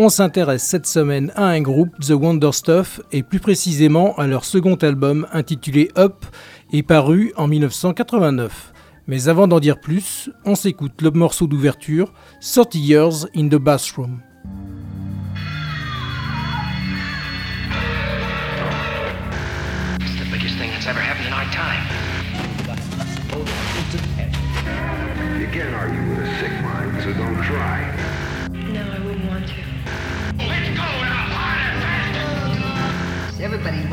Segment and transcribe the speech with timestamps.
[0.00, 4.44] On s'intéresse cette semaine à un groupe, The Wonder Stuff, et plus précisément à leur
[4.44, 6.24] second album intitulé Up
[6.72, 8.72] et paru en 1989.
[9.08, 14.20] Mais avant d'en dire plus, on s'écoute le morceau d'ouverture 30 Years in the Bathroom.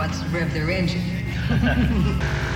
[0.06, 1.02] robots rev their engine.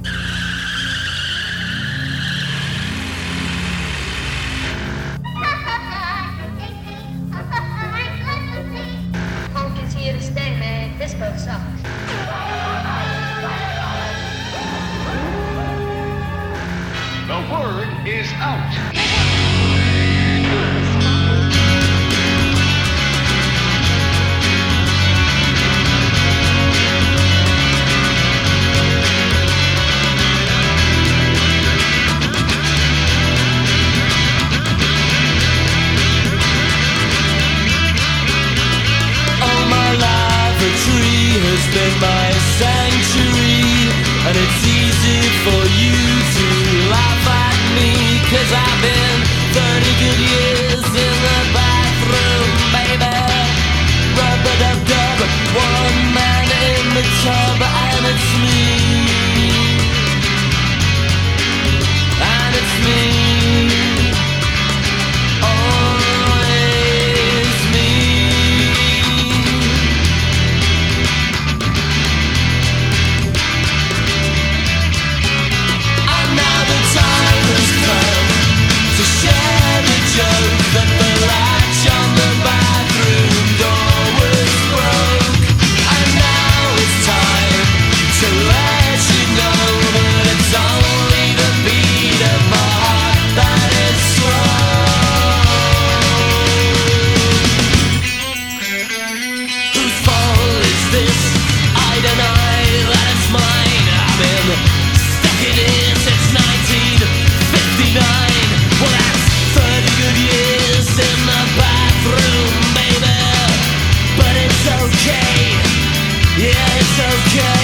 [117.02, 117.58] okay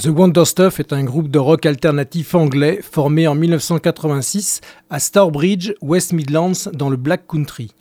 [0.00, 5.74] The Wonder Stuff est un groupe de rock alternatif anglais formé en 1986 à Starbridge,
[5.82, 7.72] West Midlands, dans le Black Country.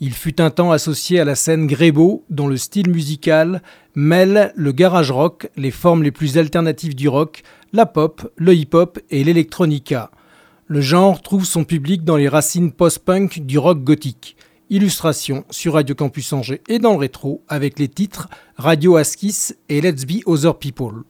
[0.00, 3.60] Il fut un temps associé à la scène Grebo, dont le style musical
[3.94, 7.42] mêle le garage rock, les formes les plus alternatives du rock,
[7.74, 10.10] la pop, le hip-hop et l'électronica.
[10.68, 14.38] Le genre trouve son public dans les racines post-punk du rock gothique.
[14.70, 19.82] Illustration sur Radio Campus Angers et dans le rétro avec les titres Radio Askis et
[19.82, 21.02] Let's Be Other People.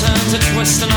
[0.00, 0.93] turn to twist and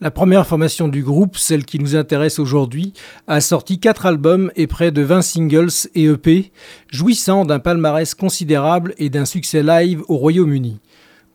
[0.00, 2.92] La première formation du groupe, celle qui nous intéresse aujourd'hui,
[3.28, 6.50] a sorti 4 albums et près de 20 singles et EP,
[6.90, 10.80] jouissant d'un palmarès considérable et d'un succès live au Royaume-Uni.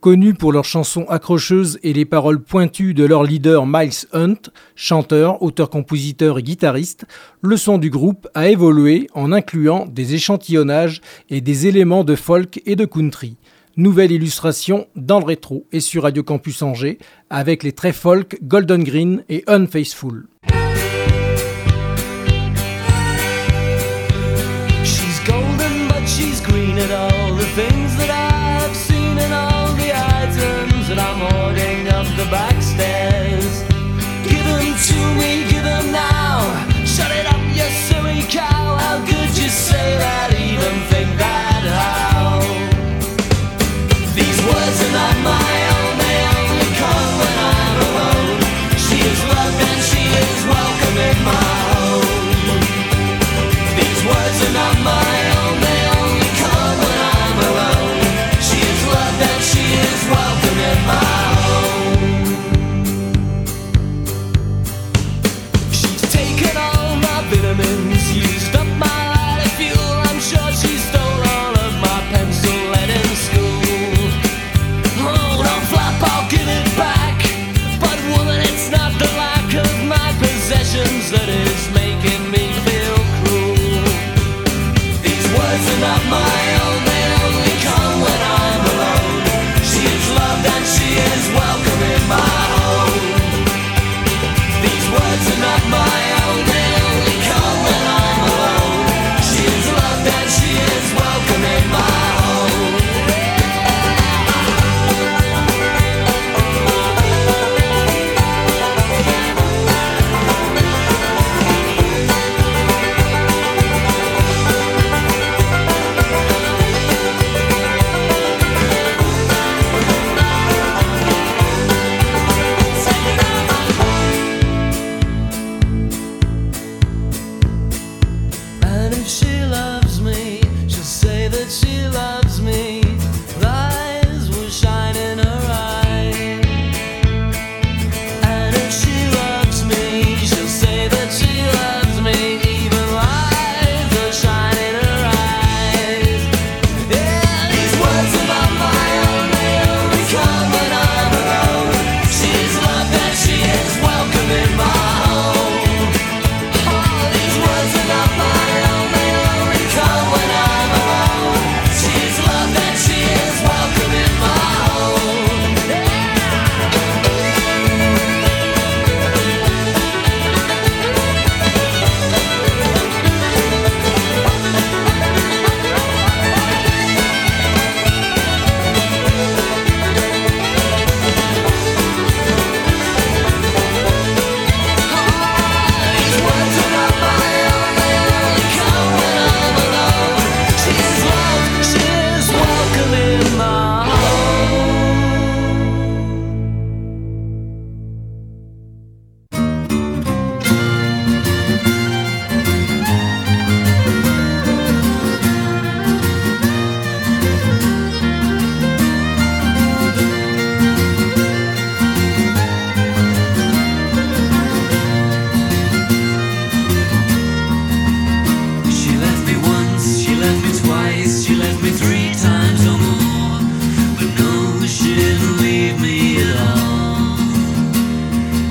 [0.01, 5.41] Connus pour leurs chansons accrocheuses et les paroles pointues de leur leader Miles Hunt, chanteur,
[5.41, 7.05] auteur-compositeur et guitariste,
[7.41, 12.61] le son du groupe a évolué en incluant des échantillonnages et des éléments de folk
[12.65, 13.37] et de country.
[13.79, 16.97] Nouvelle illustration dans le rétro et sur Radio Campus Angers
[17.29, 20.27] avec les très folk Golden Green et Unfaithful.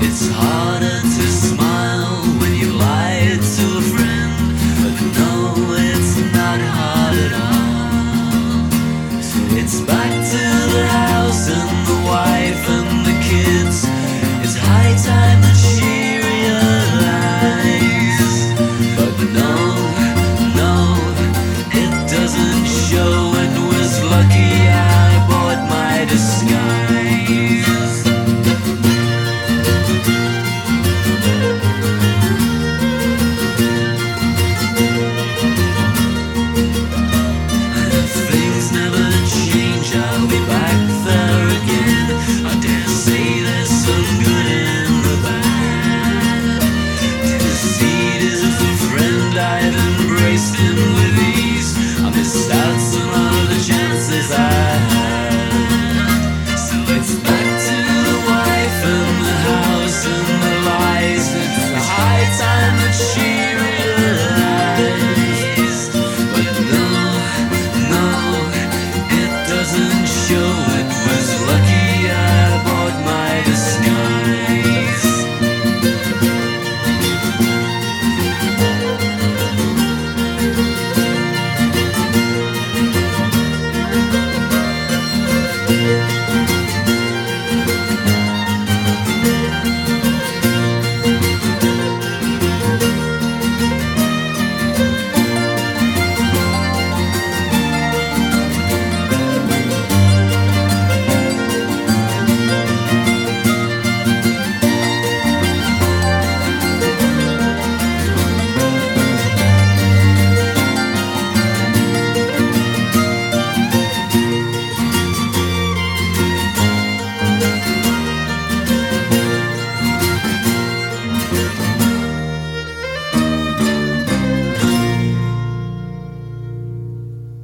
[0.01, 1.78] It's harder to smile.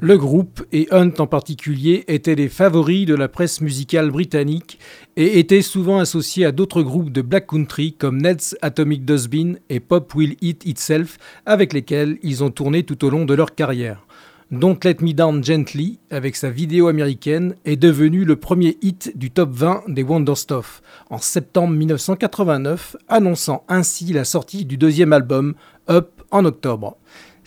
[0.06, 4.78] Le groupe, et Hunt en particulier, étaient les favoris de la presse musicale britannique
[5.16, 9.80] et étaient souvent associés à d'autres groupes de black country comme Ned's Atomic Dustbin et
[9.80, 14.06] Pop Will Eat Itself, avec lesquels ils ont tourné tout au long de leur carrière.
[14.52, 19.32] Don't Let Me Down Gently, avec sa vidéo américaine, est devenu le premier hit du
[19.32, 25.54] top 20 des Wonderstuff en septembre 1989, annonçant ainsi la sortie du deuxième album,
[25.88, 26.96] Up, en octobre.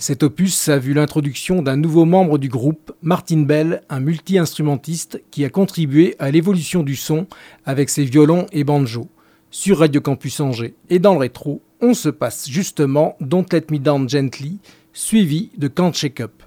[0.02, 5.44] Cet opus a vu l'introduction d'un nouveau membre du groupe, Martin Bell, un multi-instrumentiste qui
[5.44, 7.28] a contribué à l'évolution du son
[7.66, 9.10] avec ses violons et banjos.
[9.52, 13.78] Sur Radio Campus Angers et dans le rétro, on se passe justement Don't Let Me
[13.78, 14.60] Down Gently,
[14.94, 16.44] suivi de Can't Shake Up.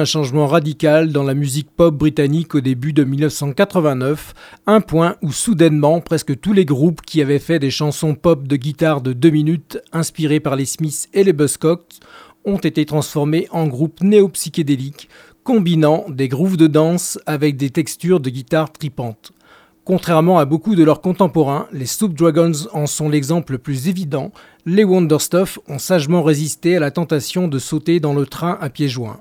[0.00, 4.32] Un changement radical dans la musique pop britannique au début de 1989,
[4.66, 8.56] un point où soudainement presque tous les groupes qui avaient fait des chansons pop de
[8.56, 12.00] guitare de deux minutes inspirées par les Smiths et les Buzzcocks
[12.46, 15.10] ont été transformés en groupes néo-psychédéliques
[15.44, 19.32] combinant des grooves de danse avec des textures de guitare tripantes.
[19.84, 24.32] Contrairement à beaucoup de leurs contemporains, les Soup Dragons en sont l'exemple le plus évident.
[24.64, 28.88] Les Wonderstuff ont sagement résisté à la tentation de sauter dans le train à pieds
[28.88, 29.20] joints.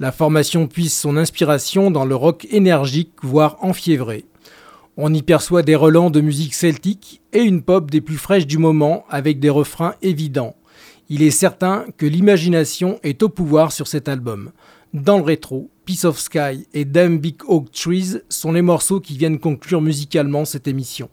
[0.00, 4.26] La formation puise son inspiration dans le rock énergique, voire enfiévré.
[4.96, 8.58] On y perçoit des relents de musique celtique et une pop des plus fraîches du
[8.58, 10.54] moment avec des refrains évidents.
[11.08, 14.52] Il est certain que l'imagination est au pouvoir sur cet album.
[14.94, 19.18] Dans le rétro, Piece of Sky et Damn Big Oak Trees sont les morceaux qui
[19.18, 21.10] viennent conclure musicalement cette émission.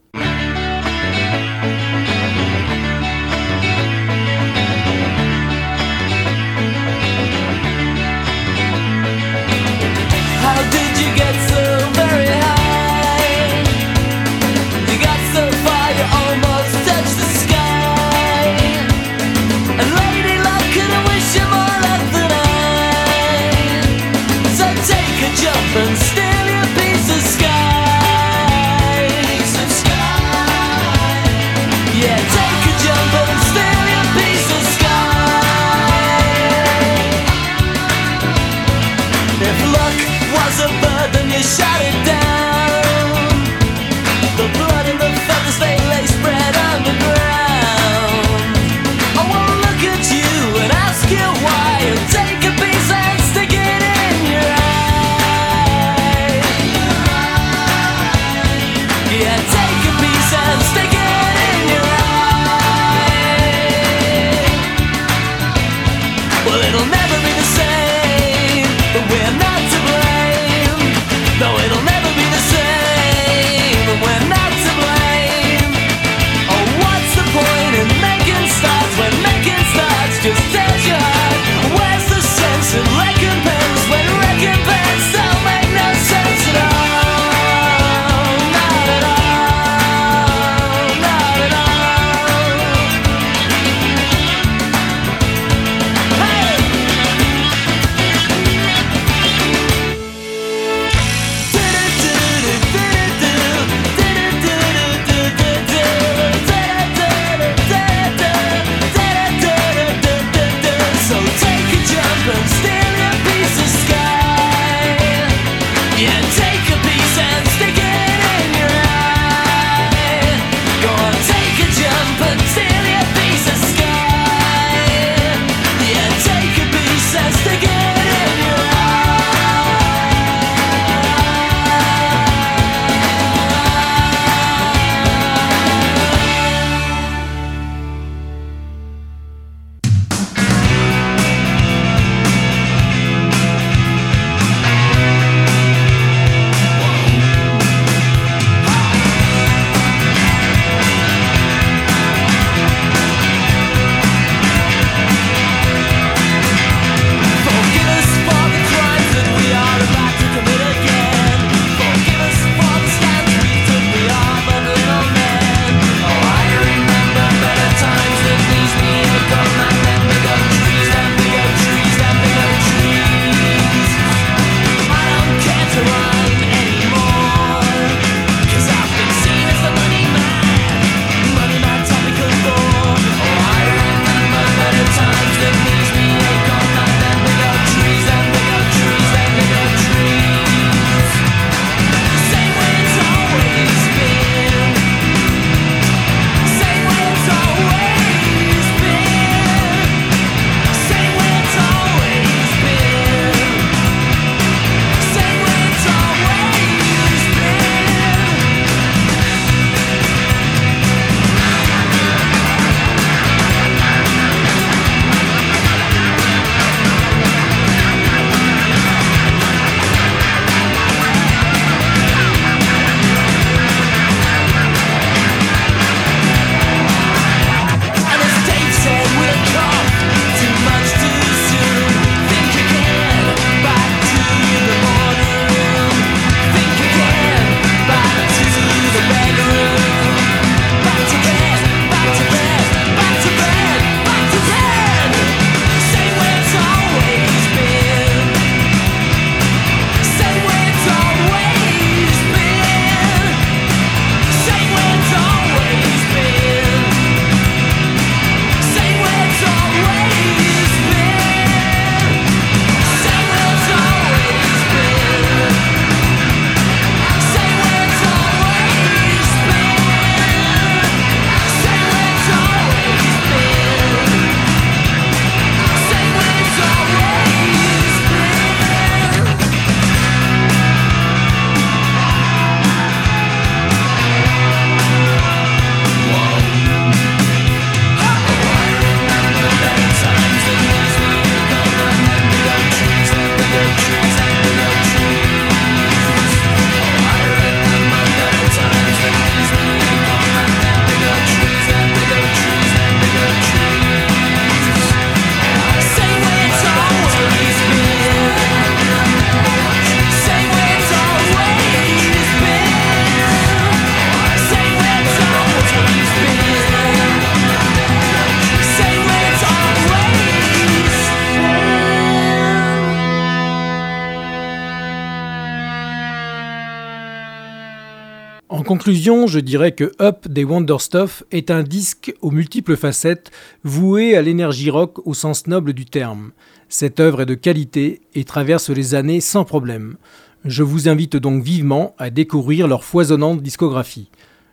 [328.63, 333.31] Conclusion, je dirais que Up des Wonderstuff est un disque aux multiples facettes,
[333.63, 336.31] voué à l'énergie rock au sens noble du terme.
[336.69, 339.97] Cette œuvre est de qualité et traverse les années sans problème.
[340.43, 344.11] Je vous invite donc vivement à découvrir leur foisonnante discographie.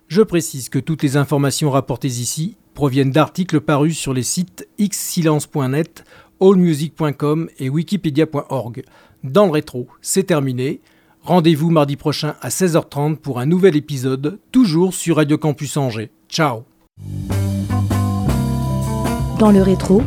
[0.09, 6.05] Je précise que toutes les informations rapportées ici proviennent d'articles parus sur les sites xsilence.net,
[6.41, 8.85] allmusic.com et wikipedia.org.
[9.23, 10.81] Dans le rétro, c'est terminé.
[11.25, 16.11] Rendez-vous mardi prochain à 16h30 pour un nouvel épisode, toujours sur Radio Campus Angers.
[16.29, 16.65] Ciao
[19.39, 20.03] Dans le rétro,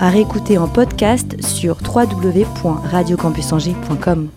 [0.00, 4.28] à réécouter en podcast sur www.radiocampusangers.com.